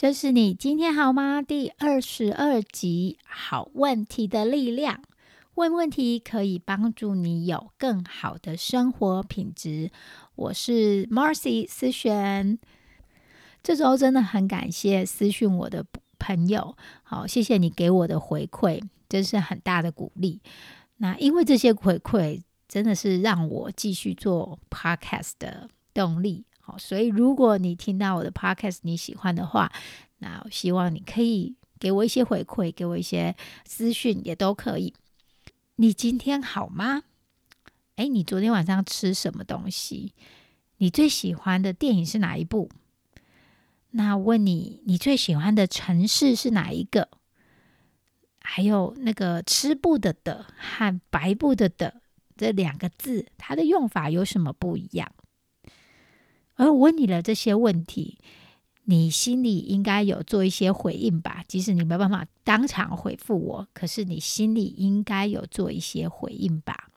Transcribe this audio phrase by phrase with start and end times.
[0.00, 1.42] 这是你今天好吗？
[1.42, 5.02] 第二十二集，好问题的力量。
[5.56, 9.90] 问问题可以帮助你有更好的生活品质。
[10.36, 12.60] 我是 Marcy 思璇。
[13.60, 15.84] 这周真的很感谢私讯我的
[16.16, 20.40] 朋友，好，谢谢你给我的回馈，真是很大的鼓励。
[20.98, 26.44] 那因为这些回馈，真的是让我继续做 Podcast 的动力。
[26.68, 29.72] 好，所以如果你听到我的 podcast 你喜欢的话，
[30.18, 34.92] 那希望你可以给我一些回馈，给我一些资讯也都可以。
[35.76, 37.04] 你今天好吗？
[37.96, 40.12] 哎，你昨天晚上吃什么东西？
[40.76, 42.68] 你最喜欢的电影是哪一部？
[43.92, 47.08] 那问你，你最喜欢的城市是哪一个？
[48.40, 52.02] 还有那个吃不的的和白不的的
[52.36, 55.10] 这两个字，它的用法有什么不一样？
[56.58, 58.18] 而我问你了这些问题，
[58.84, 61.44] 你心里应该有做一些回应吧？
[61.46, 66.90] 即使你没办法当场回复我，可是你心里应该有做一些回应吧？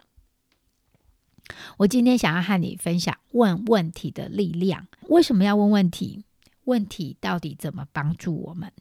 [1.77, 4.87] 我今天想要和你分享问问题的力量。
[5.09, 6.23] 为什么要问问题？
[6.63, 8.71] 问题到底怎么帮助我们？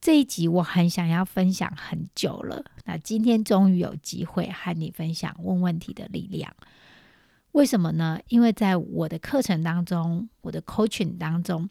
[0.00, 6.54] 这一集我很想要分享很久了，那今天终于有机会和你分享问问题的力量。
[7.52, 8.18] 为什么呢？
[8.28, 11.68] 因为在我的课程当中，我的 coaching 当中，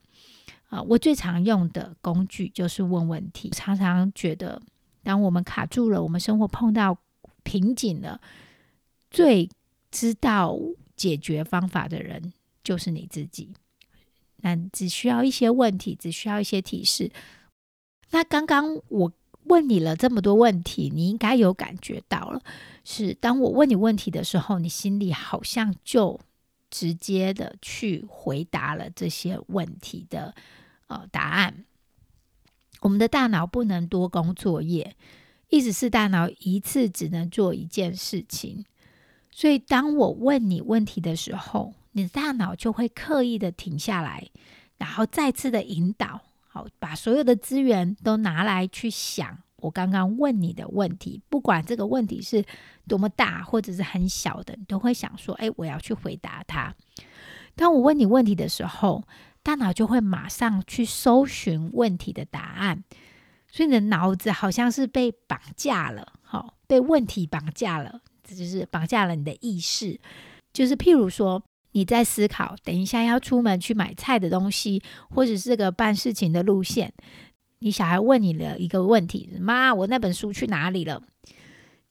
[0.70, 3.50] 啊，我最常用的工具就是问问题。
[3.50, 4.62] 常常觉得，
[5.04, 6.98] 当我们卡住了，我们生活碰到
[7.44, 8.22] 瓶颈了，
[9.10, 9.50] 最
[9.92, 10.58] 知道
[10.96, 12.34] 解决方法的人
[12.64, 13.54] 就是你自己。
[14.38, 17.12] 那只需要一些问题，只需要一些提示。
[18.12, 19.12] 那刚刚我。
[19.52, 22.42] 问你了这么多问题，你应该有感觉到了，
[22.86, 26.18] 是当我问你问题的时候，你心里好像就
[26.70, 30.34] 直接的去回答了这些问题的
[30.88, 31.66] 呃答案。
[32.80, 34.96] 我们的大脑不能多工作业，
[35.50, 38.64] 意思是大脑一次只能做一件事情。
[39.32, 44.30] 所以当我问你问题的时候，你的大脑就会刻意的停下来，
[44.78, 46.22] 然后再次的引导。
[46.54, 52.44] 好，把所有的资源都拿来去想我刚刚问你的问题，不管这个问题是
[52.90, 56.76] 多么大或者是很小的，你都会想说：“哎，我要去回答它。”
[57.56, 59.08] 当我问你问题的时候，
[59.42, 62.84] 大脑就会马上去搜寻问题的答案，
[63.50, 69.98] 所以你的脑子好像是被绑架了，好，被问题绑架了，这就是绑架了你的意识，
[70.52, 71.42] 就是譬如说。
[71.74, 76.94] 你在思考，等一下要出门去买菜的东西，或者是个办事情的路线。
[77.60, 81.02] 你小孩问你的一个问题：“妈，我那本书去哪里了？”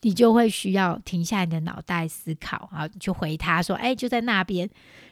[0.02, 4.68] 你就会需要停下你的脑袋思考，啊，就回他说：“哎，就在那边。”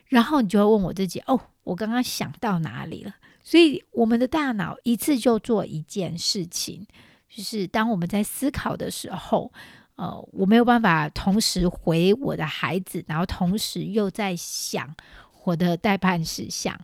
[0.09, 3.15] 然后你就会问我自己：“哦，我刚刚想到哪里了？”
[3.45, 6.87] 所以，我们的大脑一次就做一件事情，
[7.29, 9.53] 就是当我们在思考的时候。
[9.99, 14.95] 呃，我没有办法同时回我的孩子，然后同时又在想
[15.43, 16.81] 我的代办事项。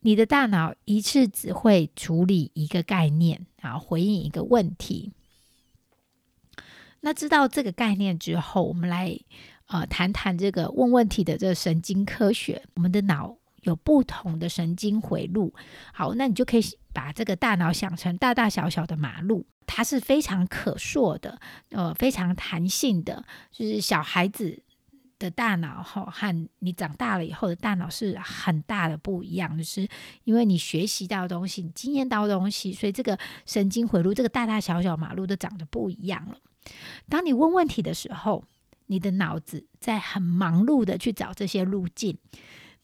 [0.00, 5.12] 你的大脑一次只会处理一个概念，然后回应一个问题。
[7.02, 9.16] 那知道这个概念之后，我们来
[9.66, 12.60] 呃谈谈这个问问题的这个神经科学。
[12.74, 15.52] 我们的脑有不同的神经回路。
[15.92, 16.62] 好，那你就可以
[16.92, 19.44] 把这个大脑想成大大小小的马路。
[19.64, 21.40] 它是非常可塑的，
[21.70, 24.60] 呃，非常弹性的，就是小孩子
[25.18, 29.88] 的大脑哈，和你长大了以后的大脑是很大的不一样，就是
[30.24, 36.36] 因为你学习到东西，你经验到东西，所以这个神经回路，这个大大小小马路都长得不一样了。
[37.08, 38.44] 当你问问题的时候，
[38.86, 42.18] 你的脑子在很忙碌的去找这些路径，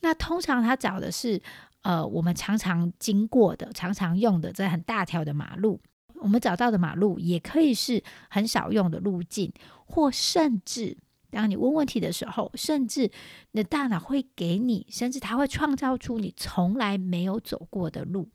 [0.01, 1.41] 那通常他找的是
[1.83, 5.81] 呃，我们常常经过的、常常用的这很大条的马路。
[6.21, 9.53] 我们找到的马路也可以是很少用的路径，
[9.87, 10.97] 或甚至
[11.31, 13.11] 当你问问题的时候，甚至
[13.53, 18.29] 你的大脑会给你，甚至它会创造出你从来没有走过的路。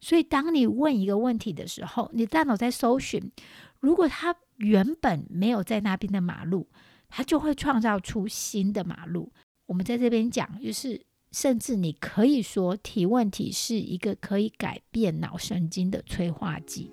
[0.00, 3.30] 所以，当你问一个问题的时候，你大脑在搜寻，
[3.78, 6.68] 如果它原本没有在那边的马路，
[7.08, 9.32] 它就会创造出新的马路。
[9.66, 11.00] 我们在这边讲，就是
[11.32, 16.92] 甚至你可以说提问题是一个可以改变脑神经的催化剂。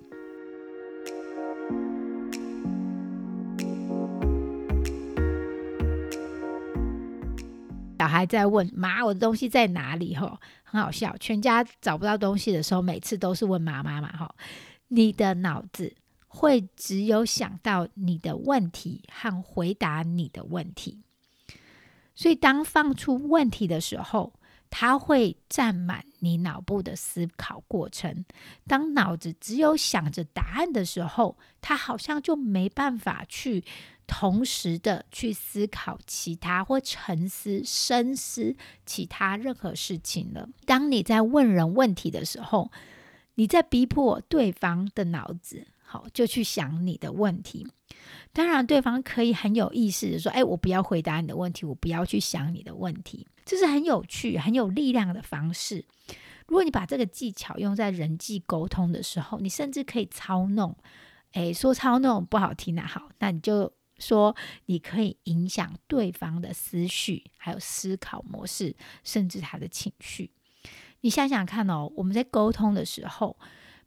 [8.00, 11.16] 小孩在问妈：“我的东西在哪里？”吼，很好笑。
[11.20, 14.12] 全家找不到东西的时候，每次都是问妈妈嘛。
[14.12, 14.34] 哈，
[14.88, 15.94] 你的脑子
[16.28, 21.04] 会只有想到你的问题和回答你的问题，
[22.16, 24.34] 所以当放出问题的时候，
[24.70, 28.26] 它会占满你脑部的思考过程。
[28.68, 33.64] 当脑子只有想着答案的时候，它好像就没办法去。
[34.08, 40.50] 同时的去思考其他或沉思、深思其他任何事情了。
[40.66, 42.70] 当你在问人问题的时候，
[43.36, 47.68] 你在逼迫对方的脑子，好就去想你的问题。
[48.32, 55.84] 当然，对方可以很有意识的说：“哎，我不要回答你的问题，我不要去想你的问题。”这是很有趣、很有力量的方式。
[56.48, 60.78] 如果你把这个技巧用在人际沟通的时候，你甚至可以操弄。
[61.34, 63.74] 哎，说操弄不好听啊，好，那你就。
[64.02, 64.36] 说
[64.66, 70.32] 你可以影响对方的思绪，还有思考模式，甚至他的情绪。
[71.02, 73.38] 你想想看哦，我们在沟通的时候，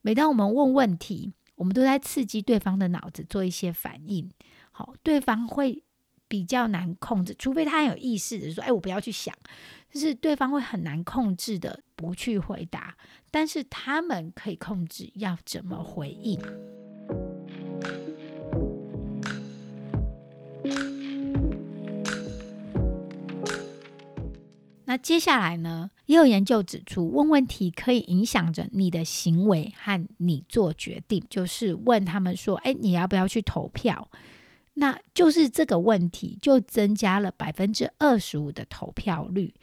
[0.03, 4.31] 每当我们问问题，我们都在刺激对方的脑子做一些反应。
[4.71, 5.83] 好，对方会
[6.27, 9.35] 比较难控制，除非他很有意识的说：“哎，我不要去想。”
[9.91, 12.97] 就是对方会很难控制的不去回答，
[13.31, 16.41] 但是他们可以控制要怎么回应。
[24.87, 25.91] 那接下来呢？
[26.07, 31.25] 也有研究指出，问问题可以影响着你的行为和你做决定。
[31.31, 34.11] 就是问他们说：“哎，你要不要去投票？”
[34.77, 39.55] 那就是这个问题就增加了百分之二十五的投票率。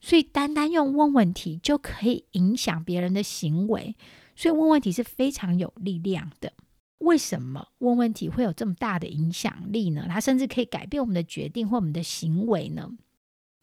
[0.00, 3.96] 所以，单单用问问题就可以影响别人的行为。
[4.34, 6.52] 所以，问问题是非常有力量的。
[6.98, 10.06] 为什么问问题会有这么大的影响力呢？
[10.08, 12.90] 它甚至可以改变我们的决定或我们的行为呢？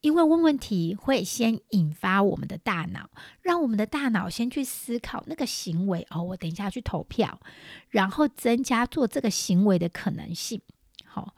[0.04, 3.10] 因为问问题会先引发我们的大脑，
[3.42, 7.40] 让我们的大脑先去思考那个行为哦，我等一下去投票，
[7.88, 10.62] 然后增加做这个行为的可能性。
[11.06, 11.34] 好，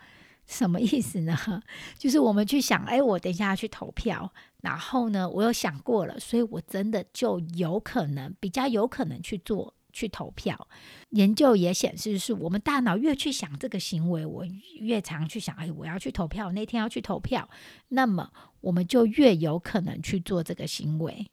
[0.47, 1.61] 什么意思呢？
[1.99, 9.75] 就是我们去想，哎，我等一下要去投票，然后呢，我又想过了，所以我真的就有可能比较有可能去做。
[9.95, 10.67] 去投票，
[11.11, 14.45] 研究也显示，是我们大脑越去想这个行为，我
[14.81, 17.49] 越常去想，哎，我要去投票，那天要去投票，
[17.87, 21.25] 那么我们就越有可能去做这个行为。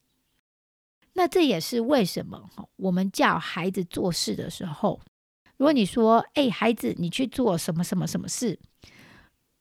[1.14, 5.00] 那这也是为什么我们叫孩子做事的时候，
[5.56, 8.60] 如果你说，哎，孩子，你去做什么什么什么事，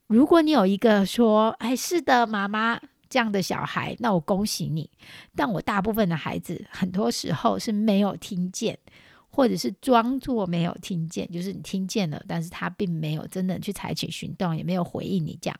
[0.06, 2.80] 如果你有一个说，哎，是的，妈妈。
[3.12, 4.90] 这样的小孩，那我恭喜你。
[5.36, 8.80] 但我大部分的孩子，很多时候是没有听见，
[9.30, 15.60] 或者是装作没有听见，就是你听见了，但是他并没有真的去采取行动，也没有回应你这样。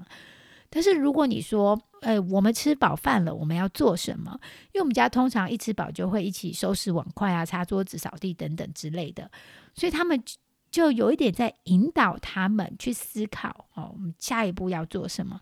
[0.70, 4.32] 但是如果你说，哎，我们吃饱饭了，我们要做什么？
[4.72, 9.30] 因为我们家通常一吃饱就会一起收拾碗筷啊、擦桌子、扫地等等之类的，
[9.76, 10.24] 所以他们
[10.72, 15.42] 就有一点在引导他们去思考哦，我们下一步要做什么。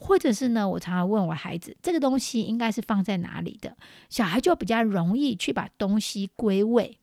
[0.00, 0.68] 或者是呢？
[0.68, 3.76] 我常常问我孩子，这个东西应该是放在哪里的？
[4.08, 6.98] 小孩就比较容易去把东西归位。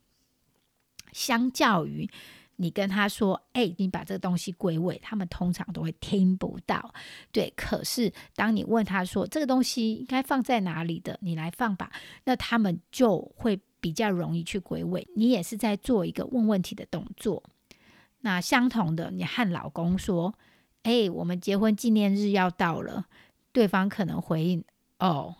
[1.11, 2.09] 相较于
[2.55, 6.93] 你跟他说：“哎，你把这个东西归位”，他们通常都会听不到。
[7.33, 11.91] 对，可是当你问他说：“这个东西应该放在哪里的？”你来放吧，
[12.23, 15.05] 那他们就会比较容易去归位。
[15.17, 17.43] 你也是在做一个问问题的动作。
[18.21, 20.33] 那相同的，你和老公说。
[20.85, 23.05] 哎，我们结婚纪念日要到了，
[23.51, 24.63] 对方可能回应
[24.99, 25.35] 哦。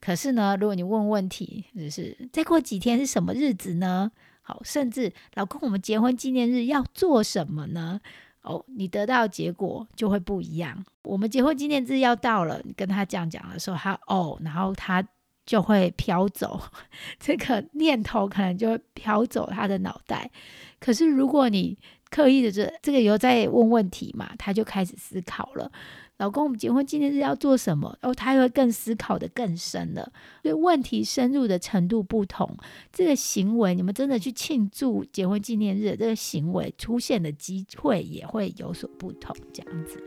[0.00, 4.12] 可是呢，如果你问问题，就是再过几天是什么日子呢？
[4.42, 8.00] 好，甚至老公，我们结婚纪念日要做什么呢？
[8.42, 10.84] 哦，你得到结果就会不一样。
[11.02, 15.04] 我们结婚纪念日要到了，你跟他这样讲的时候，他哦，然后他
[15.44, 16.60] 就会飘走，
[17.18, 20.30] 这个念头可能就会飘走他的脑袋。
[20.78, 21.76] 可是如果你
[22.10, 25.70] 刻意的这这个以后再问问题嘛，他就开始思考了。
[26.18, 27.94] 老公，我们结婚纪念日要做什么？
[28.00, 30.10] 哦，他会更思考的更深了。
[30.40, 32.56] 所以问题深入的程度不同，
[32.90, 39.36] 这个行为你们真的去庆祝结婚纪念日，这个行为出现的机会也会有所不同。
[39.52, 40.02] 这样子。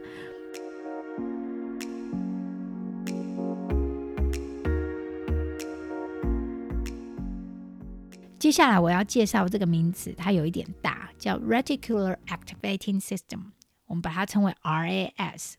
[8.39, 13.51] 接下来我要介绍这个名词，它有一点大，叫 Reticular Activating System，
[13.85, 15.55] 我们把它称为 RAS。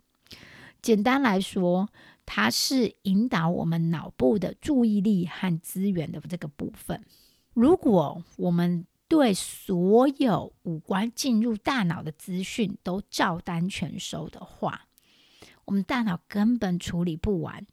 [0.80, 1.90] 简单来说，
[2.24, 7.04] 它是引导我们脑部的注意力和资源的这个部分。
[7.52, 14.86] 如果我们对所有五官进入大脑的资讯都照单全收的话，
[15.66, 17.66] 我们大脑根本处理不完。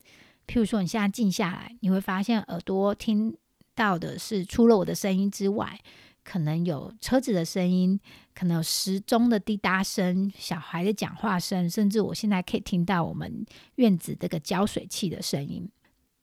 [0.46, 3.38] 譬如说，你现在静下来，你会发现耳朵听
[3.78, 5.80] 到的是除了我的声音之外，
[6.24, 8.00] 可能有车子的声音，
[8.34, 15.70] 可能有时钟的滴答声、小孩的讲话声，甚至我现在可以听到我们院子这个浇水器的声音。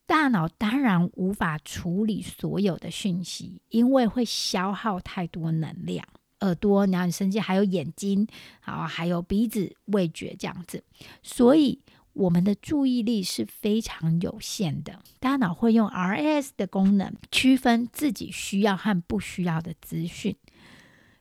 [0.05, 6.05] 大脑当然无法处理所有的讯息，因为会消耗太多能量。
[6.41, 8.27] 耳朵，然后你甚至还有眼睛，
[8.61, 10.85] 好，还有鼻子、味觉这样子，
[11.23, 11.81] 所以
[12.15, 15.01] 我们的注意力是非常有限的。
[15.21, 20.37] 大脑会用 RAS 的功能区分自己需要和不需要的资讯，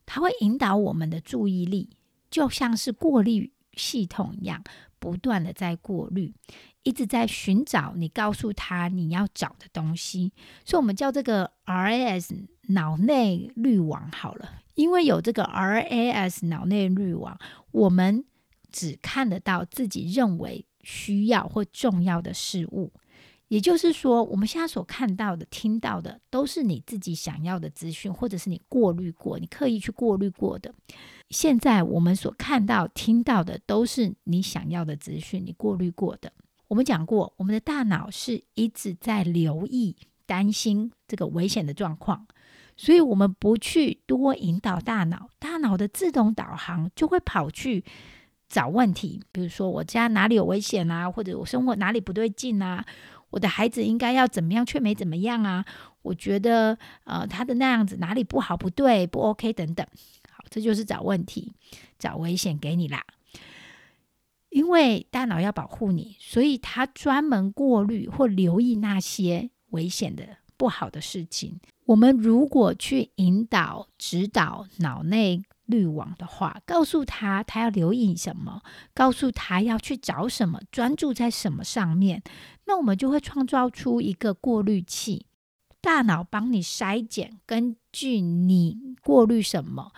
[0.06, 1.90] 它会引导我们的注意力，
[2.30, 4.64] 就像是过滤系统一样，
[5.00, 6.34] 不断的在过滤。
[6.84, 10.34] 一直在寻找你告诉他你要找的东西，
[10.66, 12.30] 所以我们叫这个 RAS
[12.68, 14.62] 脑内滤网好了。
[14.76, 17.40] 因为有这个 RAS 脑内滤网，
[17.72, 18.26] 我们
[18.70, 22.92] 只看得到自己认为需要或重要的事物。
[23.50, 30.74] 也就是说，我们现在所看到的、听到的，都是你自己想要的资讯，或者是你过滤过、你刻意去过滤过的。
[31.30, 36.32] 现在我们所看到、听到的，都是你想要的资讯，你过滤过的。
[36.68, 42.25] 我们讲过，我们的大脑是一直在留意、担心这个危险的状况，
[42.75, 47.84] 所以我们不去多引导大脑，大脑的自动导航就会跑去
[48.54, 49.20] 找问题。
[49.32, 51.10] 比如说，我家哪里有危险啊？
[51.10, 52.86] 或者我生活哪里不对劲啊？
[53.32, 55.66] 我的孩子应该要怎么样，却没怎么样啊？
[56.04, 59.84] 我觉得，呃，他的那样子哪里不好、不对、不 OK 等等。
[60.30, 61.54] 好，这就是找问题、
[61.98, 63.04] 找危险给你啦。
[64.50, 71.60] 因为大脑要保护你，所以他专门过滤或留意那些危险的、不好的事情。
[71.86, 75.42] 我们如果去引导、指导脑内
[75.74, 78.62] 滤网的话，告诉他他要留意什么，
[78.94, 82.22] 告诉他要去找什么，专注在什么上面，
[82.65, 85.25] 那我们就会创造出一个过滤器，
[85.82, 89.92] 大脑帮你筛减，根据你过滤什么。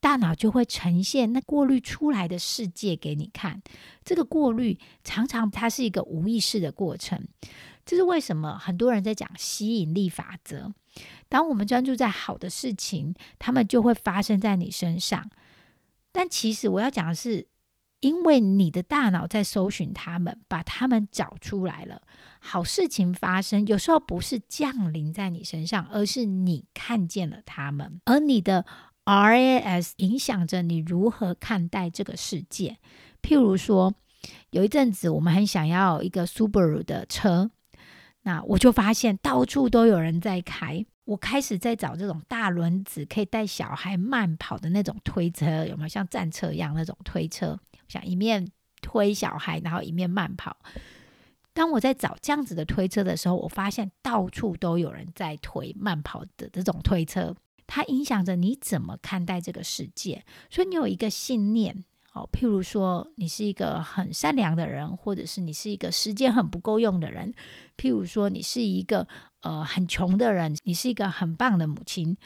[0.00, 3.62] 大脑就会呈现那过滤出来的世界给你看。
[4.02, 7.28] 这个过滤常常它是一个无意识的过程。
[7.86, 10.72] 这是为什么很多人在讲吸引力法则。
[11.28, 15.30] 当我们专注在好的事情，他们就会发生在你身上。
[16.12, 17.46] 但其实我要讲的是，
[18.00, 22.02] 因为你的大脑在搜寻他们，把他们找出来了。
[22.40, 28.64] 好事情发生，有时候不是降临在你身上，而是你看见了他们，而你的。
[29.04, 32.78] RAS 影响着你如何看待这个世界。
[33.20, 33.92] 譬如说，
[34.50, 37.50] 有一阵子我们很想要一个 Subaru 的车，
[38.22, 40.84] 那我就发现到处都有人在开。
[41.04, 47.58] 我开始在找这种大轮子可以带小孩慢跑的那种推车，有没有像战车一样那种推车？
[47.88, 48.46] 想一面
[48.80, 50.56] 推小孩，然后一面慢跑。
[51.52, 57.34] 当我在找这样子的推车的时候，我发现到处都有人在推慢跑的这种推车。
[57.66, 67.32] 它影响着你怎么看待这个世界，所以你有一个信念，哦，譬如说你是一个很善良的人，或者是你是一个时间很不够用的人，
[67.76, 69.08] 譬如说你是一个
[69.40, 72.16] 呃很穷的人，你是一个很棒的母亲，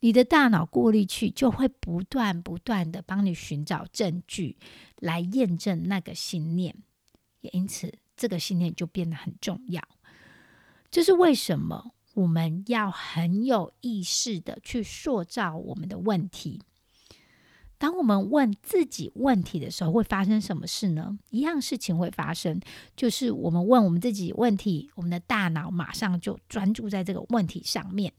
[0.00, 4.56] 你的大脑过滤器就会不断不断的帮你寻找证据
[5.00, 6.76] 来验证那个信念，
[7.40, 9.82] 也因此这个信念就变得很重要。
[10.92, 11.92] 这是为什么？
[12.14, 16.62] 我们要很有意识的去塑造我们的问题。
[17.84, 21.18] 当我们问自己问题的时候，会发生什么事呢？
[21.28, 22.58] 一样事情会发生，
[22.96, 28.10] 就是我们问我们自己问题，我们的大脑马上就专注在这个问题上面，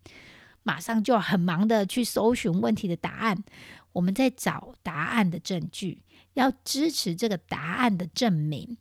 [0.62, 3.44] 马上就很忙的去搜寻问题的答案。
[3.92, 6.04] 我们在找答案的证据，
[6.36, 8.78] 要支持这个答案的证明。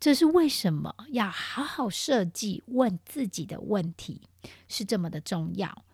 [0.00, 4.22] 这是为什么要好好设计问自己的问题
[4.66, 5.84] 是这么的重要。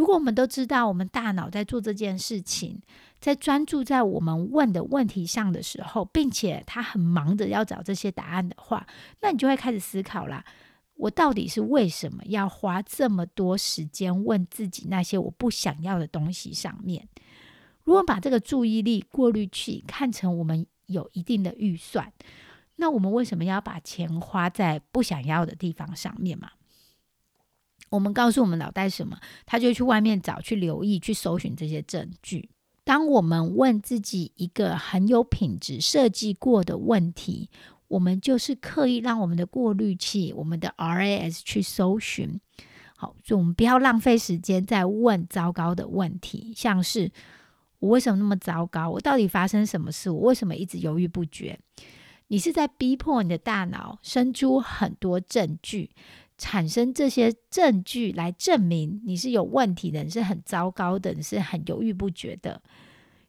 [0.00, 2.80] 如果我们都知道我们大脑在做这件事情，
[3.20, 8.86] 在专注在我们问的问题上的时候，并且他很忙着要找这些答案的话，
[9.20, 10.42] 那你就会开始思考啦：
[10.94, 17.06] 我到底是为什么要花这么多时间问自己那些我不想要的东西上面？
[17.84, 22.10] 如果把这个注意力过滤器看成我们有一定的预算。
[22.76, 26.52] 那我们为什么要把钱花在不想要的地方上面嘛？
[27.90, 32.48] 我们告诉我们脑袋什么，他就去外面找、去留意、去搜寻这些证据。
[32.82, 37.50] 当我们问自己一个很有品质设计过的问题，
[37.88, 42.40] 我们就是刻意让我们的过滤器、我们的 RAS 去搜寻。
[42.96, 47.10] 好，所以我们不要浪费时间在问糟糕的问题，像是
[47.78, 48.90] 我为什么那么糟糕？
[48.90, 50.10] 我到底发生什么事？
[50.10, 51.58] 我为什么一直犹豫不决？
[52.28, 55.90] 你是在逼迫你的大脑生出很多证据，
[56.40, 62.62] 产生这些证据来证明你是有问题的，你是很糟糕的，你是很犹豫不决的。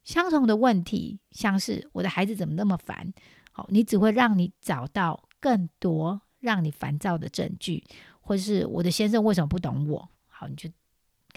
[0.06, 3.13] 相同的问题，像是我的孩子怎么那么烦？
[3.51, 7.84] 好，你只会让你找到更多让你烦躁的证据。
[8.22, 10.08] 或是我的先生为什么不懂我？
[10.27, 10.70] 好，你就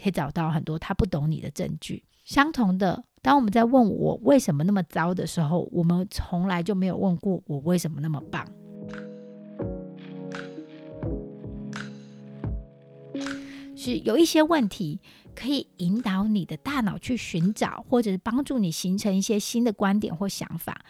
[0.01, 2.05] 可以找到很多他不懂你的证据。
[2.25, 8.47] 相同的，当我们在问我为什么那么糟的时候，我们从来就没有问过我为什么那么棒。
[13.77, 15.01] 是有一些问题
[15.35, 20.85] 可以引导你的大脑去寻找，或者是帮助你形成一些新的观点或想法，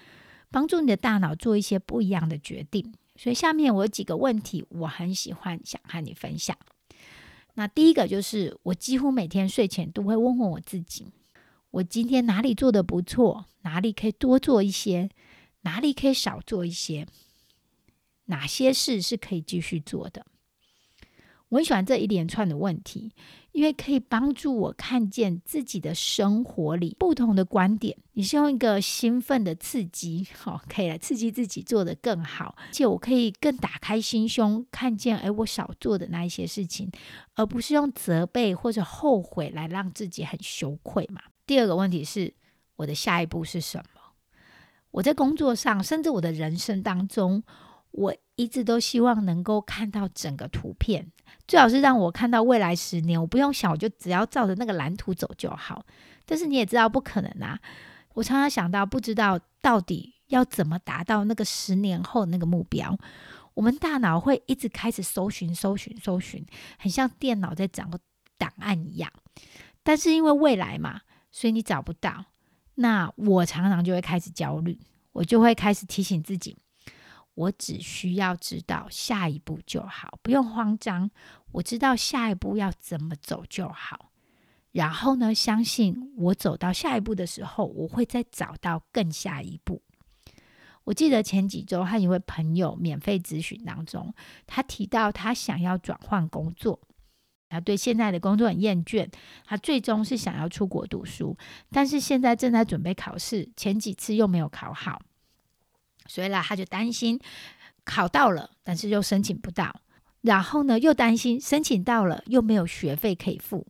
[0.50, 2.94] 帮助你的大脑做一些不一样的决定。
[3.16, 6.56] 所以下面我有几个问题，我很喜欢想和你分享。
[7.54, 11.06] 那第一个就是，我几乎每天睡前都会问问我自己：
[11.70, 13.46] 我今天哪里做的不错？
[13.62, 15.08] 哪里可以多做一些？
[15.62, 17.06] 哪里可以少做一些？
[18.26, 20.26] 哪些事是可以继续做的？
[21.54, 23.12] 我很喜欢这一连串的问题，
[23.52, 27.96] 因为可以帮助我看见自己的生活里不同的观点。
[28.14, 36.90] 你是用一个兴奋的刺激，好，可以来刺激自己做得更好，而且我可以更打开心胸，看见哎，我少做的那一些事情，
[37.36, 41.20] 而不是用责备或者后悔来让自己很羞愧嘛。
[41.46, 42.34] 第二个问题是，
[42.74, 44.00] 我的下一步是什么？
[44.90, 47.44] 我在工作上，甚至我的人生当中。
[47.96, 51.12] 我一直都希望能够看到整个图片，
[51.46, 55.86] 最好是让我看到未来十年，我不用想，我就只要照着那个蓝图走就好。
[56.26, 57.56] 但是你也知道不可能啊！
[58.14, 62.98] 我常常想到，不知道到底要怎么达到那个十年后那个目标。
[63.54, 66.44] 我们大脑会一直开始搜寻、搜寻、搜寻，
[66.76, 68.00] 很像电脑在找个
[68.36, 69.08] 档案一样。
[69.84, 72.24] 但是因为未来嘛，所以你找不到。
[72.74, 74.80] 那我常常就会开始焦虑，
[75.12, 76.56] 我就会开始提醒自己。
[77.34, 81.10] 我只需要知道下一步就好，不用慌张。
[81.52, 84.10] 我知道下一步要怎么走就好。
[84.72, 89.82] 然后呢，相信我走到下一步的时候，我会再找到更下一步。
[90.84, 94.12] 我记得前几周和一位朋友免费咨询当中，
[94.46, 96.80] 他提到他想要转换工作，
[97.48, 99.08] 他对现在的工作很厌倦，
[99.44, 101.36] 他最终是想要出国读书，
[101.70, 105.00] 但是现在正在准备考试，前几次又没有考好。
[106.06, 107.18] 所以啦，他就担心
[107.84, 109.80] 考到了，但是又申请不到，
[110.22, 113.66] 然后呢，又担心申请到了又没有学费可以付，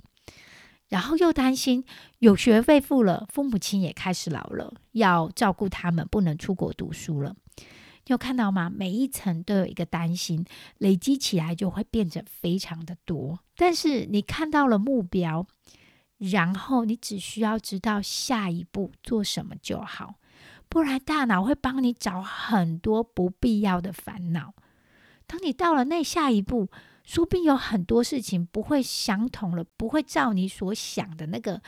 [0.88, 1.84] 然后又担心
[2.18, 7.34] 有学费付了，父母亲也开始老了，要照顾他们，不能出国读书了。
[8.06, 8.70] 你有看到吗？
[8.70, 10.44] 每一层都有一个担心，
[10.76, 13.38] 累积起来就会变得非常的多。
[13.56, 15.46] 但是你看到了目标，
[16.18, 20.16] 然后你只需要知道下一步做什么就好。
[20.74, 24.52] 不然，大脑会帮你找很多不必要的烦恼。
[25.24, 26.68] 当你到了那下一步，
[27.04, 31.62] 说不定有很多事情不会想通了，不会照你所想的那个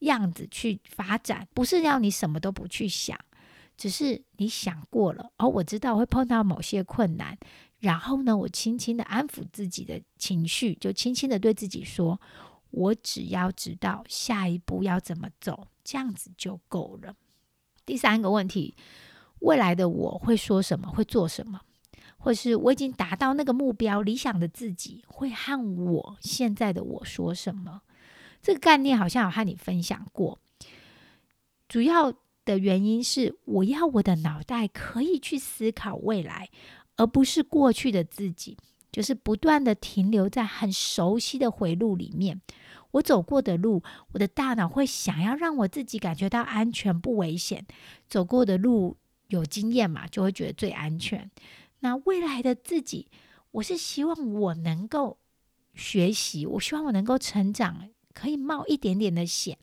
[0.00, 1.48] 样子去发展。
[1.54, 3.18] 不是要你什么都不去想，
[3.78, 5.32] 只是你想过了。
[5.38, 7.38] 哦，我知道会碰到某些困难，
[7.78, 12.20] 然后呢，我轻轻的安抚自己的情绪，就轻轻的对自己说
[12.72, 17.14] ：“我只要知道下一步要怎么走，这样子就够了。”
[17.90, 18.76] 第三个问题，
[19.40, 20.88] 未来的我会说什么？
[20.88, 21.60] 会做什么？
[22.18, 27.82] 或是我已经达到那个目标，理想的自己会和我现在的我说什么？
[28.40, 30.38] 这个概念好像有和你分享过。
[31.68, 32.12] 主要
[32.44, 36.48] 的原因是，我要我的脑袋可以去思考未来，
[36.96, 38.56] 而不是过去的自己，
[38.92, 42.40] 就是不断的停留在很熟悉的回路里面。
[42.92, 47.64] 我走过的路，我的大脑会想要让我自己感觉到安全不危险。
[48.08, 48.96] 走过的路
[49.28, 51.30] 有经验嘛，就会觉得最安全。
[51.80, 53.08] 那未来的自己，
[53.52, 55.18] 我是希望我能够
[55.74, 59.56] 学习，我希望我能够成长，可以冒一点点的险。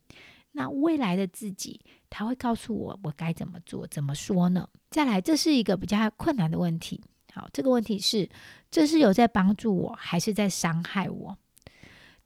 [0.54, 4.68] 那未来的自己，他会告诉我我该怎么做，怎么说呢？
[4.90, 7.04] 再来，这是一个比较困难的问题。
[7.34, 8.28] 好，这个问题是：
[8.72, 11.38] 这是有在帮助我，还是在伤害我？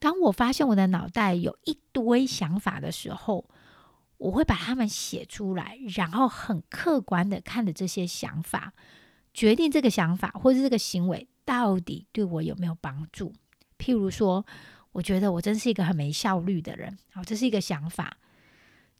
[0.01, 3.47] 当我发现我的脑袋有一堆想法的时候，
[4.17, 8.73] 我会把它们写出来，然后很客观的看着这些想法，
[9.31, 13.31] 决定这个想法或者这个行为到底对我有没有帮助。
[13.77, 14.43] 譬如说，
[14.91, 18.17] 我觉得我真是一个很没效率的人，好，这是一个想法。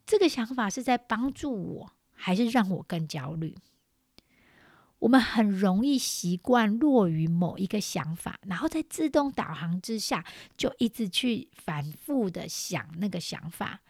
[0.06, 3.56] 这个想法是在帮助我，还是让我更焦虑？
[5.02, 10.24] 我们很容易习惯落于某一个想法，然后在自动导航之下，
[10.56, 13.80] 就一直去反复的想那个想法。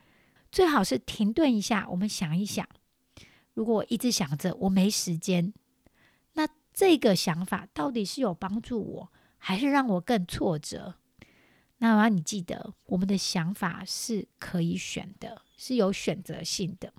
[0.51, 2.67] 最好是停顿一下，我们想一想，
[3.53, 5.53] 如果我一直想着我没时间，
[6.33, 10.95] 那这个想法到底是有帮助我，还是让我更挫折？
[11.77, 16.95] 那么你记得，我们的想法是可以选的，是有选择性的。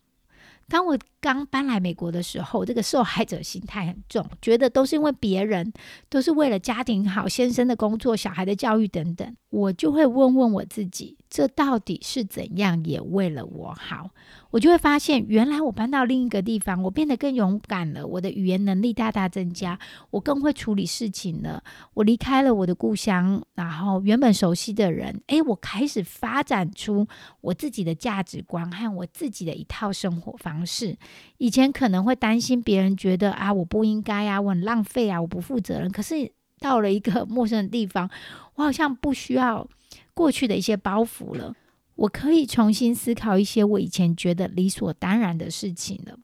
[0.68, 5.72] 当我刚搬来美国的时候，这个受害者心态很重，觉得都是因为别人，
[6.10, 9.34] 都是为了家庭好、先生的工作、小孩的教育等等。
[9.50, 14.10] 我就会问问我自己，这到底是怎样也为了我好？
[14.50, 21.64] 我就会发现，原来我搬到另一个地方，我变得更勇敢了，我的语言能力大大增加，我更会处理事情了。
[21.94, 27.08] 我离开了我的故乡，然后原本熟悉的人，诶，我开始发展出
[27.42, 30.98] 我自己的价值观和我自己的一套生活方式。
[31.38, 35.92] 以前可能会担心别人觉得啊，我不应该啊，我很浪费啊，我不负责任。
[35.92, 38.10] 可是到了一个 陌生的地方，
[38.56, 39.68] 我好像不需要
[40.14, 41.56] 过去的一些包袱了。
[41.96, 46.18] 我可以重新思考一些我以前觉得理所当然的事情了。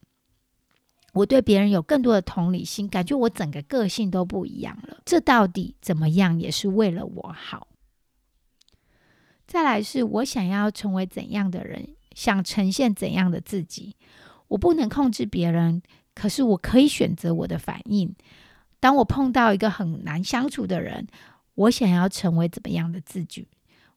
[1.13, 4.97] 我对别人有更多的同理心，感觉我整个个性都不一样了。
[5.05, 7.67] 这到底怎么样，也是为了我好。
[9.45, 13.95] 再来是我想要成为怎样的人，想呈现怎样的自己。
[14.49, 15.81] 我不能控制别人，
[16.13, 18.13] 可是我可以选择我的反应。
[18.81, 21.07] 当我碰到一个很难相处的人，
[21.55, 23.47] 我想要成为怎么样的自己？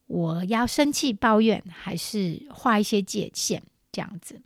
[0.06, 4.40] 我要生气抱怨，还是画一些界限这样子？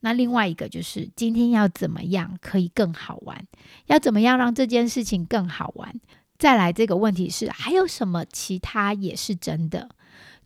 [0.00, 3.46] 那另外一个就是今天要怎么样可以更好玩？
[3.86, 6.00] 要怎么样让这件事情更好玩？
[6.38, 9.90] 再来这个问题是还有什么其他也是真的？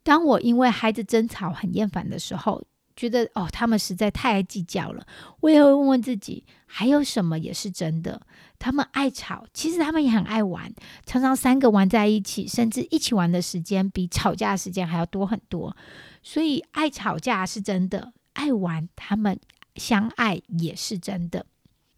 [0.03, 2.65] 当我因为孩子争吵很厌烦的时候。
[2.97, 5.07] 觉得哦，他们实在太爱计较了。
[5.41, 8.21] 我也会问问自己，还有什么也是真的？
[8.59, 10.73] 他们爱吵，其实他们也很爱玩，
[11.05, 15.77] 常常三个玩在一起，甚至一起玩的时间比吵架的时间还要多很多。
[16.23, 19.39] 所以爱吵架是真的，爱玩他们
[19.77, 21.45] 相爱也是真的。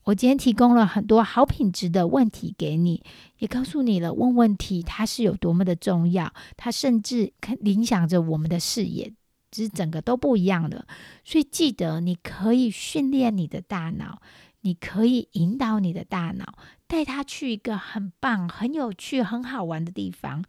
[0.04, 3.04] 我今天提供了很多好品质的问题给你，
[3.38, 9.12] 也告诉你了问问题它是有多么的重要，它甚至影响着我们的视野。
[9.50, 10.87] 只是整个都不一样的，
[11.24, 14.20] 所以记得你可以训练你的大脑，
[14.61, 16.54] 你可以引导你的大脑，
[16.87, 20.44] 带他去一个很棒、很有趣、很好玩的地方。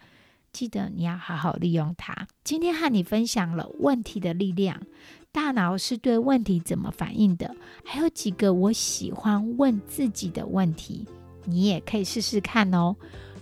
[0.51, 2.27] 记得你要好好利用它。
[2.43, 4.81] 今天和你分享了问题的力量，
[5.31, 11.07] 大脑是对问题怎么反应的，还有几个我喜欢问自己的问题，
[11.45, 12.95] 你也可以试试看哦。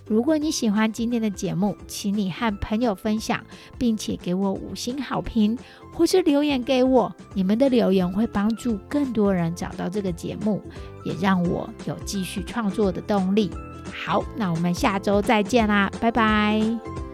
[0.08, 3.44] 如果你喜欢今天的节目，请你和朋友分享，
[3.76, 5.56] 并且给我五星好评，
[5.92, 7.14] 或是留言给我。
[7.34, 10.62] 你们的留言会帮助更多人找到这个节目，
[11.04, 13.50] 也让我有继续创作的动力。
[13.92, 17.07] 好，那我们下周再见啦，拜拜。